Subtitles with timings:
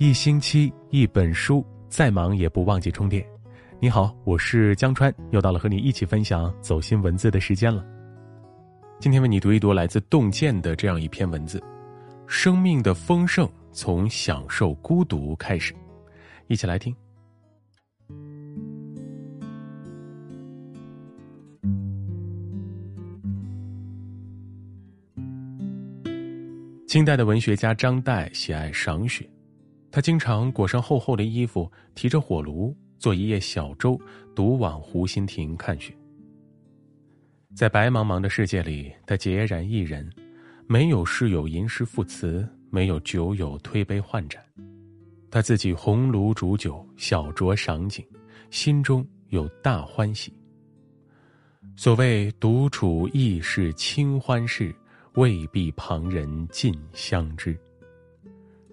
[0.00, 3.22] 一星期一本书，再忙也不忘记充电。
[3.78, 7.84] 你好，我是江川，又到了和你一起分享走心文字的时间了。
[8.98, 11.62] 今天为你读一读来自洞见的这样一篇文字：
[12.26, 15.74] 生命的丰盛从享受孤独开始。
[16.46, 16.96] 一起来听。
[26.88, 29.28] 清代的文学家张岱喜爱赏雪，
[29.90, 34.00] 他经常裹上厚厚的衣服，提着火炉，做一叶小舟，
[34.34, 35.92] 独往湖心亭看雪。
[37.54, 40.08] 在白茫茫的世界里，他孑然一人，
[40.66, 44.40] 没有室友吟诗赋词，没有酒友推杯换盏，
[45.30, 48.04] 他自己红炉煮酒，小酌赏景，
[48.50, 50.32] 心中有大欢喜。
[51.76, 54.74] 所谓独处亦是清欢事。
[55.14, 57.58] 未必旁人尽相知。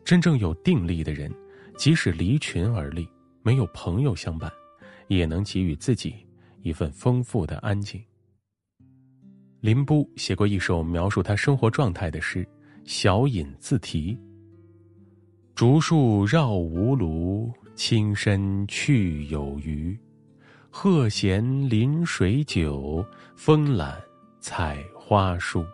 [0.08, 1.30] 真正有定力的人，
[1.76, 3.06] 即使离群而立，
[3.44, 4.50] 没有朋友相伴，
[5.10, 6.16] 也能给予自己
[6.62, 8.02] 一份丰富的安静。
[9.60, 12.42] 林波写过一首描述他生活状态的诗，
[12.86, 14.14] 《小饮自题》：
[15.54, 20.00] 竹树绕吴庐，青深去有余。
[20.70, 24.02] 鹤闲临水酒，风懒
[24.40, 25.66] 采花书。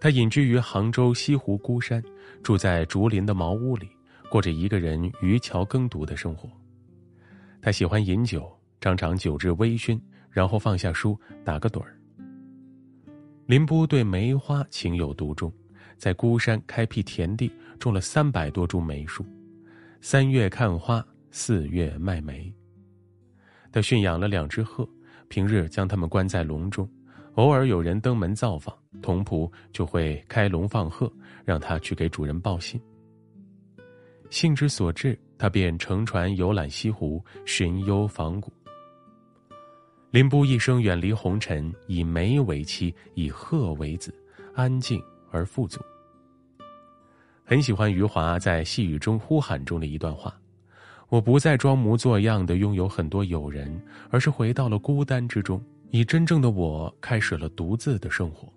[0.00, 2.02] 他隐居于杭州西湖孤山，
[2.46, 3.88] 住在竹林的茅屋里，
[4.30, 6.48] 过着一个人渔樵耕读的生活。
[7.60, 8.48] 他喜欢饮酒，
[8.80, 11.98] 常常酒至微醺，然后放下书，打个盹儿。
[13.46, 15.52] 林波对梅花情有独钟，
[15.96, 19.26] 在孤山开辟田地，种了三百多株梅树，
[20.00, 22.54] 三月看花，四月卖梅。
[23.72, 24.88] 他驯养了两只鹤，
[25.26, 26.88] 平日将它们关在笼中。
[27.36, 31.10] 偶尔有人登门造访，童仆就会开笼放鹤，
[31.44, 32.80] 让他去给主人报信。
[34.30, 38.50] 兴之所至，他便乘船游览西湖，寻幽访古。
[40.10, 44.14] 林波一生远离红尘，以梅为妻，以鹤为子，
[44.54, 45.78] 安静而富足。
[47.44, 50.34] 很喜欢余华在细雨中呼喊中的一段话
[51.10, 53.78] ：“我不再装模作样的拥有很多友人，
[54.08, 58.52] 而是回到了孤单之中。”以真正的我开始了独自的生活。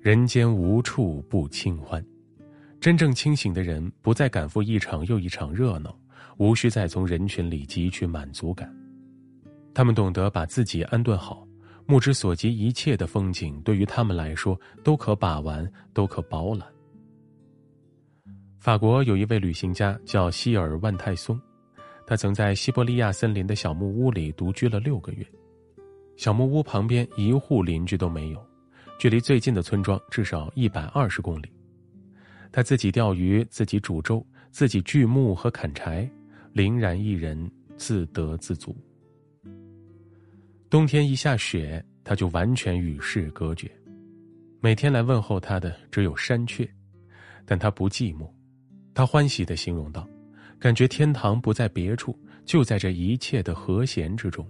[0.00, 2.04] 人间无处不清欢，
[2.80, 5.98] 真正清醒的人不再赶赴一场又一场热闹，
[6.36, 8.72] 无需再从人群里汲取满足感。
[9.74, 11.46] 他们懂得把自己安顿好，
[11.86, 16.66] 目之所及一切的风景对于他们来说都可把玩，都可饱览。
[18.58, 21.40] 法国有一位旅行家叫希尔万泰松，
[22.06, 25.26] 他曾在西伯利亚森林的小木屋里独居了六个月。
[26.18, 28.44] 小木屋旁边一户邻居都没有，
[28.98, 31.48] 距离最近的村庄至少一百二十公里。
[32.50, 36.10] 他自己钓鱼，自己煮粥，自己锯木和砍柴，
[36.52, 38.76] 凛然一人，自得自足。
[40.68, 43.70] 冬天一下雪，他就完全与世隔绝。
[44.58, 46.68] 每天来问候他的只有山雀，
[47.46, 48.28] 但他不寂寞。
[48.92, 50.04] 他欢喜地形容道
[50.58, 54.44] ：“感觉天堂不在别处，就在这一切的和弦之中。”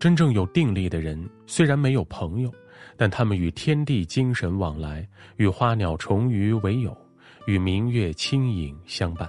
[0.00, 2.50] 真正有定力的人，虽然没有朋友，
[2.96, 5.06] 但他们与天地精神往来，
[5.36, 6.96] 与花鸟虫鱼为友，
[7.46, 9.28] 与明月清影相伴。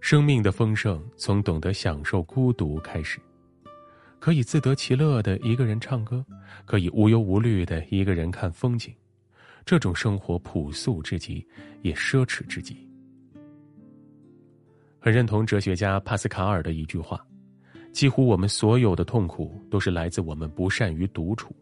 [0.00, 3.18] 生命的丰盛从懂得享受孤独开始，
[4.20, 6.24] 可以自得其乐的一个人唱歌，
[6.64, 8.94] 可以无忧无虑的一个人看风景，
[9.64, 11.44] 这种生活朴素至极，
[11.82, 12.88] 也奢侈至极。
[15.00, 17.20] 很认同哲学家帕斯卡尔的一句话。
[17.92, 21.54] 几乎我们所有的痛苦都是来自我们不善于独处。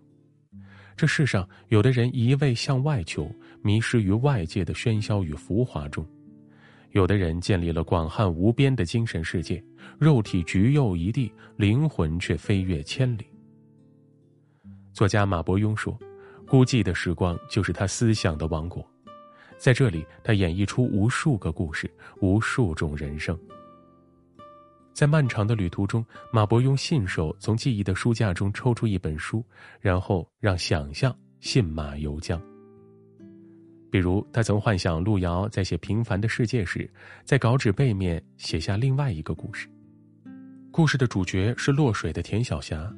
[0.97, 3.31] 这世上有的人一味向外求，
[3.62, 6.04] 迷失于外界的喧嚣与浮华中；
[6.92, 9.62] 有的人建立了广汉无边的精神世界，
[9.98, 13.26] 肉体局囿一地，灵魂却飞越千里。
[14.94, 15.98] 作家马伯庸说
[16.48, 18.83] ：“孤寂的时光就是他思想的王国，
[19.59, 21.91] 在这里，他演绎出无数个故事，
[22.22, 23.39] 无数种人生。”
[24.97, 26.03] 在漫长的旅途中，
[26.33, 29.45] 马伯庸信手从记忆的书架中抽出一本书，
[29.78, 32.41] 然后让想象信马由缰。
[33.91, 36.91] 比如，他曾幻想路遥在写《平凡的世界》时，
[37.25, 39.69] 在稿纸背面写下另外一个故事。
[40.71, 42.91] 故事的主角是落水的田晓霞，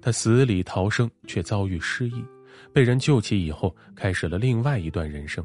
[0.00, 2.24] 她死里逃生，却遭遇失忆，
[2.72, 5.44] 被人救起以后，开始了另外一段人生。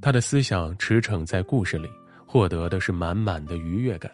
[0.00, 1.86] 他的思想驰骋在故事里，
[2.26, 4.10] 获得的是满满的愉悦感。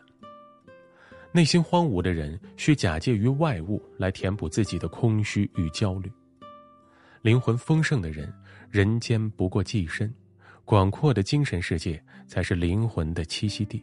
[1.35, 6.11] 内心荒芜的人，需假借于外物来填补自己的空虚与焦虑；
[7.23, 8.31] 灵魂丰盛的人，
[8.71, 10.13] 人间不过寄身，
[10.67, 13.83] 广阔的精神世界才是灵魂的栖息地。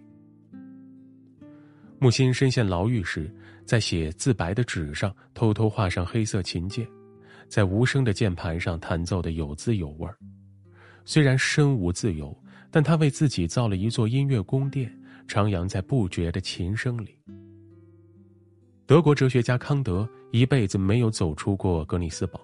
[1.98, 3.34] 木心身陷牢狱时，
[3.66, 6.88] 在写自白的纸上偷偷画上黑色琴键，
[7.48, 10.16] 在无声的键盘上弹奏的有滋有味儿。
[11.04, 14.95] 虽然身无自由，但他为自己造了一座音乐宫殿，
[15.30, 17.16] 徜徉在不绝的琴声里。
[18.88, 22.42] 德国哲学家康德一辈子没有走出过格里斯堡，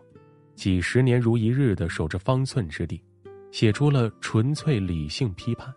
[0.54, 3.02] 几十年如一日的守着方寸之地，
[3.52, 5.74] 写出了纯粹理性批判。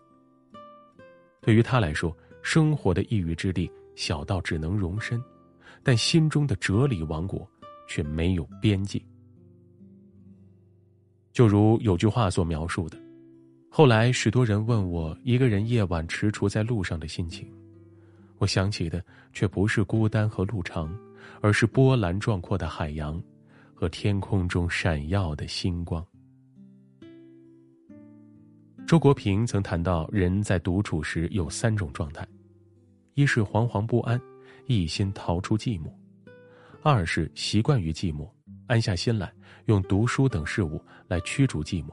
[1.40, 5.18] 对于他来说，生活的一隅之地小到只能容身，
[5.82, 7.48] 但心中的哲理王国
[7.88, 9.02] 却没有边际。
[11.32, 12.98] 就如有句话所描述的，
[13.70, 17.48] 后来许多人问我一个人夜晚踟蹰在路上的心情，
[18.38, 20.92] 我想起的却不是孤单和路长，
[21.40, 23.22] 而是波澜壮阔的海洋，
[23.74, 26.04] 和天空中闪耀的星光。
[28.86, 32.26] 周国平曾谈到，人在独处时有三种状态：
[33.14, 34.20] 一是惶惶不安，
[34.66, 35.92] 一心逃出寂寞；
[36.82, 38.28] 二是习惯于寂寞。
[38.66, 39.32] 安下心来，
[39.66, 41.90] 用读书等事物来驱逐寂寞。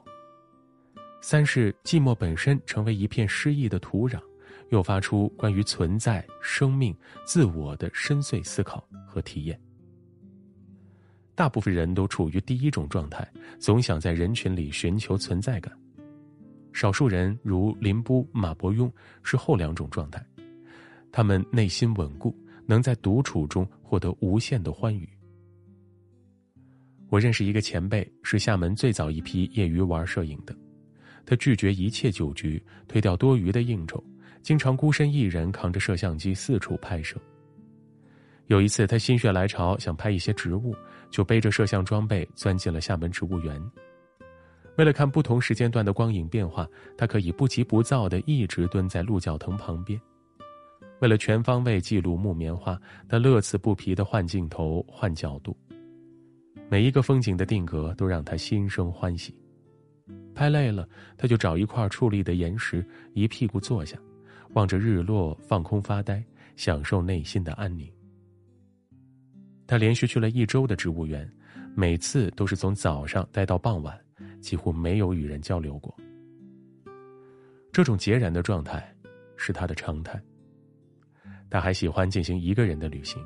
[1.22, 4.22] 三是寂寞本身成为一片诗意的土壤，
[4.70, 6.96] 诱发出关于存在、生命、
[7.26, 9.60] 自我的深邃思考和体验。
[11.34, 13.28] 大部分人都处于第一种状态，
[13.60, 15.74] 总想在人群里寻求存在感；
[16.72, 18.90] 少数人如林波、马伯庸
[19.22, 20.26] 是后两种状态，
[21.12, 22.34] 他们内心稳固，
[22.66, 25.10] 能在独处中获得无限的欢愉。
[27.10, 30.56] 我认识一个前辈，是厦门最早一批业余玩摄影的。
[31.26, 34.04] 他拒绝一切酒局，推掉多余的应酬，
[34.42, 37.18] 经常孤身一人扛着摄像机四处拍摄。
[38.48, 40.76] 有一次，他心血来潮想拍一些植物，
[41.10, 43.60] 就背着摄像装备钻进了厦门植物园。
[44.78, 46.68] 为了看不同时间段的光影变化，
[46.98, 50.00] 他可以不急不躁地一直蹲在鹿角藤旁边。
[51.00, 52.80] 为了全方位记录木棉花，
[53.10, 55.58] 他乐此不疲地换镜头、换角度。
[56.70, 59.34] 每一个风景的定格都让他心生欢喜。
[60.36, 60.88] 拍累了，
[61.18, 63.98] 他就找一块矗立的岩石，一屁股坐下，
[64.54, 66.24] 望着日落，放空发呆，
[66.58, 67.90] 享受内心的安宁。
[69.66, 71.28] 他连续去了一周的植物园，
[71.74, 74.00] 每次都是从早上待到傍晚，
[74.42, 75.96] 几乎没有与人交流过。
[77.72, 78.94] 这种孑然的状态，
[79.38, 80.22] 是他的常态。
[81.50, 83.22] 他还喜欢进行一个人的旅行。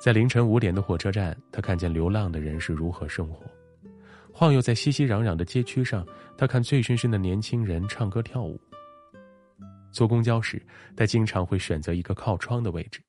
[0.00, 3.46] 在凌晨五点的火车站，他看见流浪的人是如何生活；
[4.32, 6.04] 晃悠在熙熙攘攘的街区上，
[6.36, 8.58] 他看醉醺醺的年轻人唱歌跳舞。
[9.92, 10.60] 坐公交时，
[10.96, 13.00] 他经常会选择一个靠窗的位置，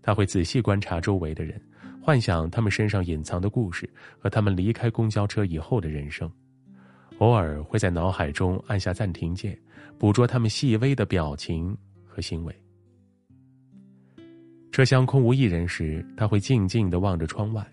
[0.00, 1.60] 他会仔细观察周围的人，
[2.00, 6.30] 幻想他们身上隐藏的故事和他们离开公交车以后的人生，
[7.18, 9.58] 偶尔会在脑海中按下暂停键，
[9.98, 11.76] 捕捉他们细微的表情
[12.06, 12.54] 和行为。
[14.70, 17.68] 车厢空无一人时，他会静静地望着窗外，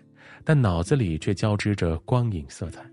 [0.48, 2.88] 但脑子里却交织着光影色彩，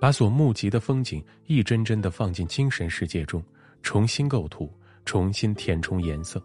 [0.00, 3.40] 把所目及的风景一帧帧地放进精神世界中，
[3.80, 4.68] 重新构图，
[5.04, 6.42] 重新填充颜色。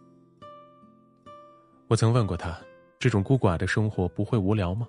[1.87, 2.55] 我曾问过他，
[2.99, 4.87] 这种孤寡的生活不会无聊吗？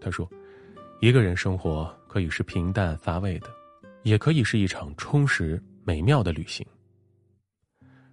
[0.00, 0.30] 他说，
[1.00, 3.48] 一个人生活可以是平淡乏味的，
[4.04, 6.64] 也可以是一场充实美妙的旅行。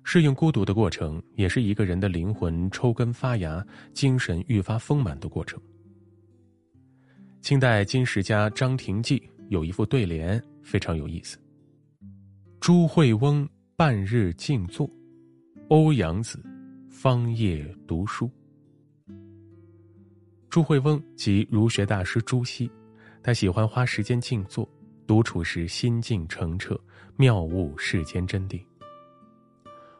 [0.03, 3.63] 适应孤独的过程，也是一个人的灵魂抽根发芽、
[3.93, 5.61] 精神愈发丰满的过程。
[7.43, 11.37] 清代金石家张廷济有一副对联，非常有意思
[12.61, 13.45] ：“朱惠翁
[13.75, 14.89] 半日静坐，
[15.67, 16.41] 欧阳子
[16.89, 18.31] 方夜读书。”
[20.49, 22.71] 朱惠翁即儒学大师朱熹，
[23.21, 24.65] 他喜欢花时间静坐，
[25.05, 26.79] 独处时心境澄澈，
[27.17, 28.63] 妙悟世间真谛。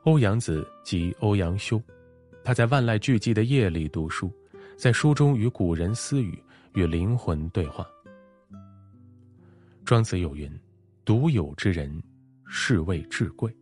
[0.04, 1.82] 欧阳子即欧阳修，
[2.42, 4.32] 他在万籁俱寂的夜里读书，
[4.78, 6.42] 在书中与古人私语，
[6.74, 7.88] 与灵魂对话。
[9.86, 10.52] 庄子有云
[11.06, 12.02] ：“独有之人，
[12.46, 13.56] 是谓至贵。”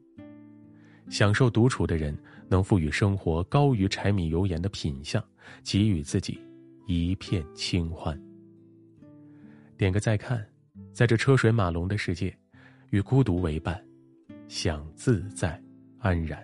[1.09, 5.23] 享受独处的人，能赋予生活高于柴米油盐的品相，
[5.63, 6.39] 给予自己
[6.87, 8.17] 一片清欢。
[9.77, 10.45] 点个再看，
[10.93, 12.35] 在这车水马龙的世界，
[12.91, 13.83] 与孤独为伴，
[14.47, 15.61] 享自在。
[16.03, 16.43] 安然。